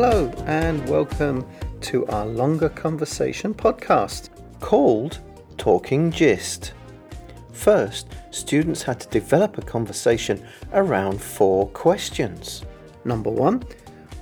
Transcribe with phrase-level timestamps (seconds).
[0.00, 1.44] Hello, and welcome
[1.80, 4.28] to our longer conversation podcast
[4.60, 5.18] called
[5.56, 6.72] Talking Gist.
[7.52, 12.64] First, students had to develop a conversation around four questions.
[13.04, 13.64] Number one,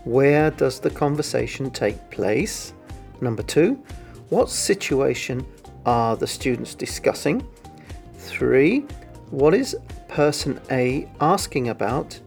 [0.05, 2.73] where does the conversation take place?
[3.21, 3.75] Number two,
[4.31, 5.47] what situation
[5.85, 7.47] are the students discussing?
[8.17, 8.87] Three,
[9.29, 9.77] what is
[10.09, 12.19] person A asking about?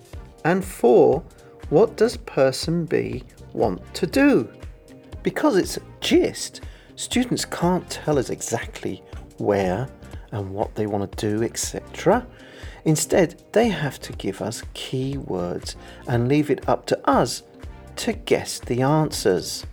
[0.46, 1.24] And four,
[1.72, 4.50] what does person B want to do?
[5.24, 6.62] Because it's gist,
[6.96, 9.04] students can't tell us exactly
[9.38, 9.90] where
[10.32, 12.26] and what they want to do, etc.
[12.86, 15.76] Instead, they have to give us key words
[16.08, 17.44] and leave it up to us
[17.98, 19.66] to guess the answers.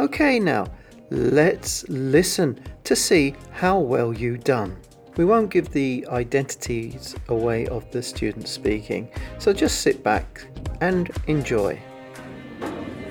[0.00, 0.66] Okay, now
[1.10, 4.76] let's listen to see how well you done.
[5.16, 10.46] We won't give the identities away of the students speaking, so just sit back
[10.80, 11.78] and enjoy.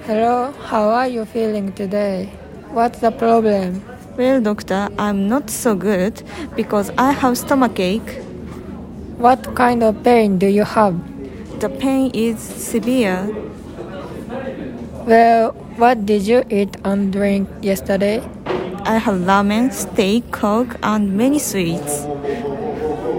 [0.06, 2.26] Hello, how are you feeling today?
[2.72, 3.84] What's the problem?
[4.18, 6.24] Well, doctor, I'm not so good
[6.56, 8.18] because I have stomachache.
[9.18, 10.98] What kind of pain do you have?
[11.60, 13.30] The pain is severe.
[15.06, 18.28] Well, what did you eat and drink yesterday?
[18.86, 22.06] I have ramen, steak, coke, and many sweets.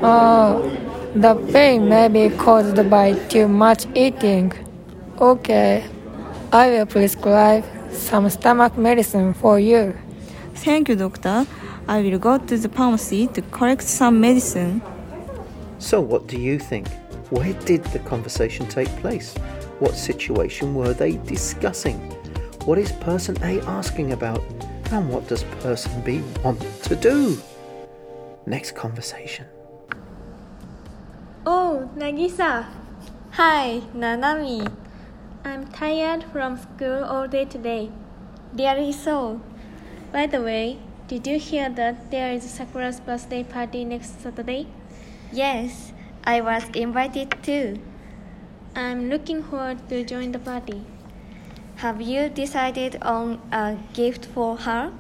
[0.03, 0.69] Oh,
[1.15, 4.53] the pain may be caused by too much eating.
[5.21, 5.85] Okay,
[6.53, 9.97] I will prescribe some stomach medicine for you.
[10.57, 11.47] Thank you, doctor.
[11.89, 14.83] I will go to the pharmacy to collect some medicine.
[15.79, 16.89] So, what do you think?
[17.31, 19.35] Where did the conversation take place?
[19.79, 21.99] What situation were they discussing?
[22.67, 24.43] What is person A asking about?
[24.91, 27.39] And what does person B want to do?
[28.45, 29.47] Next conversation.
[31.47, 32.67] Oh, Nagisa.
[33.31, 34.82] Hi, Nanami.
[35.45, 37.91] I'm tired from school all day today.
[38.55, 39.41] Really so.
[40.13, 40.79] By the way,
[41.09, 44.69] did you hear that there is Sakura's birthday party next Saturday?
[45.33, 45.93] Yes,
[46.25, 47.81] I was invited too.
[48.77, 50.85] I'm looking forward to join the party.
[51.77, 54.93] Have you decided on a gift for her?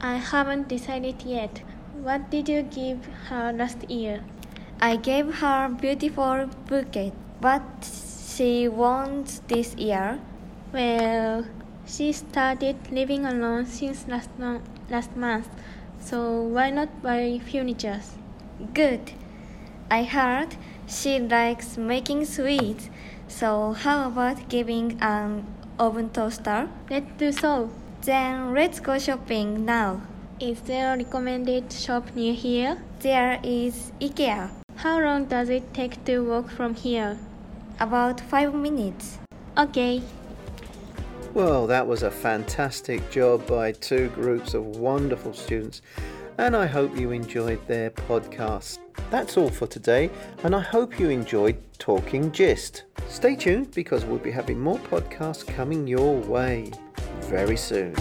[0.00, 1.62] I haven't decided yet.
[2.02, 4.24] What did you give her last year?
[4.80, 7.12] I gave her a beautiful bouquet.
[7.38, 7.84] What
[8.36, 10.18] she wants this year?
[10.72, 11.44] Well,
[11.86, 15.48] she started living alone since last, mo- last month,
[16.00, 18.00] so why not buy furniture?
[18.72, 19.12] Good.
[19.90, 20.56] I heard
[20.88, 22.90] she likes making sweets,
[23.28, 25.46] so how about giving an
[25.78, 26.68] oven toaster?
[26.90, 27.70] Let's do so.
[28.02, 30.02] Then let's go shopping now.
[30.40, 32.82] Is there a recommended shop near here?
[32.98, 34.50] There is IKEA.
[34.76, 37.16] How long does it take to walk from here?
[37.80, 39.18] About five minutes.
[39.58, 40.02] Okay.
[41.32, 45.82] Well, that was a fantastic job by two groups of wonderful students,
[46.38, 48.78] and I hope you enjoyed their podcast.
[49.10, 50.10] That's all for today,
[50.44, 52.84] and I hope you enjoyed Talking Gist.
[53.08, 56.70] Stay tuned because we'll be having more podcasts coming your way
[57.22, 57.94] very soon.